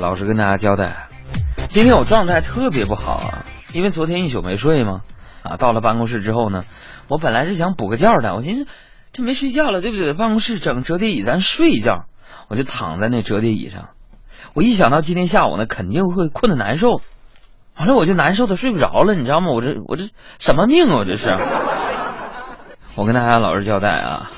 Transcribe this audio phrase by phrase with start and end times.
[0.00, 1.08] 老实跟大家交代，
[1.68, 5.00] 今天我状态特别不好啊，因为昨天一宿没睡嘛。
[5.42, 6.62] 啊，到了办公室之后呢，
[7.08, 8.70] 我本来是想补个觉的，我寻思
[9.12, 10.12] 这没睡觉了，对不对？
[10.12, 12.04] 办公室整折叠椅，咱睡一觉。
[12.48, 13.90] 我就躺在那折叠椅上，
[14.54, 17.00] 我一想到今天下午呢，肯定会困得难受，
[17.76, 19.48] 完了我就难受的睡不着了，你知道吗？
[19.54, 20.04] 我这我这
[20.38, 20.96] 什么命啊？
[20.98, 21.36] 我这是。
[22.96, 24.30] 我跟大家老实交代啊。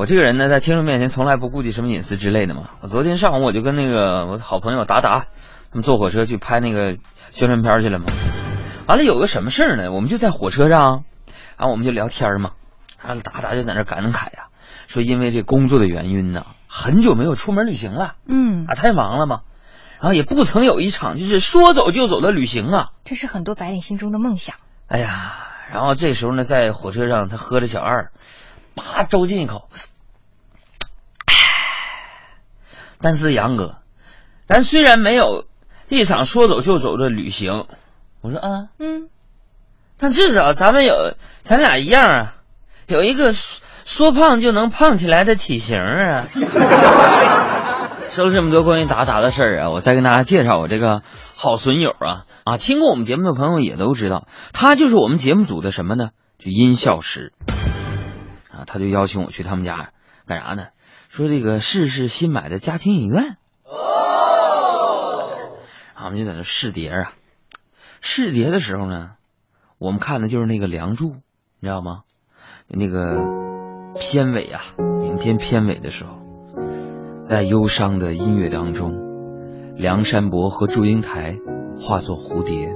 [0.00, 2.70] 我这个人呢，在听众面前从来不顾及什么隐私之类的嘛。
[2.80, 5.26] 我昨天上午我就跟那个我好朋友达达，
[5.70, 6.96] 他们坐火车去拍那个
[7.32, 8.06] 宣传片去了嘛。
[8.88, 9.92] 完了有个什么事儿呢？
[9.92, 11.04] 我们就在火车上，
[11.58, 12.52] 然后我们就聊天嘛。
[12.98, 14.46] 然后达达就在那感慨呀，
[14.88, 18.14] 说因为这工作的原因呢，很久没有出门旅行了。
[18.26, 19.40] 嗯啊，太忙了嘛。
[20.00, 22.88] 然后也不曾有一场就是说走就走的旅行啊。
[23.04, 24.56] 这是很多白领心中的梦想。
[24.88, 25.34] 哎呀，
[25.70, 28.10] 然后这时候呢，在火车上他喝着小二。
[28.72, 29.68] 叭，周进一口。
[33.02, 33.76] 但是杨哥，
[34.44, 35.46] 咱虽然没有
[35.88, 37.66] 一场说走就走的旅行，
[38.20, 39.08] 我说啊，嗯，
[39.98, 42.34] 但至少咱们有，咱俩一样啊，
[42.86, 46.22] 有一个说说胖就能胖起来的体型啊。
[48.08, 51.02] 说了这么多关于达达的事儿啊，我再跟大家介绍我这个
[51.36, 56.10] 好损友啊啊，听过我们节目的朋友也都知道，他就是我们节目组的什么呢？
[56.38, 57.32] 就音效师
[58.52, 58.66] 啊。
[58.66, 59.90] 他就邀请我去他们家
[60.26, 60.66] 干啥呢？
[61.10, 63.36] 说这个试试新买的家庭影院。
[63.64, 65.28] 哦，
[66.04, 67.14] 我们就在那试碟啊。
[68.00, 69.10] 试碟的时候呢，
[69.78, 71.20] 我们看的就是那个《梁祝》，你
[71.62, 72.02] 知道吗？
[72.68, 73.18] 那个
[73.98, 74.62] 片尾啊，
[75.02, 76.20] 影片片尾的时候，
[77.22, 78.94] 在忧伤的音乐当中，
[79.74, 81.38] 梁山伯和祝英台
[81.80, 82.72] 化作蝴蝶，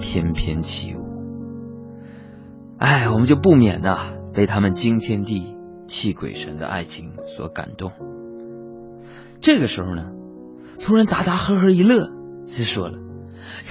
[0.00, 1.00] 翩翩起舞。
[2.78, 3.98] 哎，我们就不免呐。
[4.32, 5.53] 被他们惊天地
[5.86, 7.92] 泣鬼神的爱情所感动。
[9.40, 10.06] 这个时候呢，
[10.80, 12.08] 突然达达呵呵一乐，
[12.46, 12.98] 就说了：“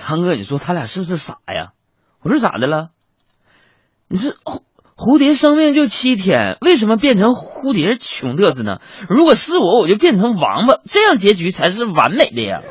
[0.08, 1.74] 杨哥，你说他俩是不是傻呀？”
[2.22, 2.90] 我说：“咋的了？
[4.08, 4.62] 你说蝴
[4.96, 8.80] 蝴蝶生命就七天，为什么变成蝴蝶穷嘚瑟呢？
[9.10, 12.62] 如果是我，我就变成王八，这样结局才是完美的呀。”